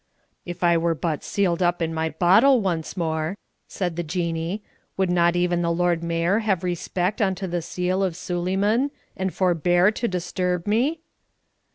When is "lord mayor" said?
5.69-6.39